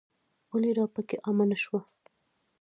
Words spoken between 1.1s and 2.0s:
عامه نه شوه.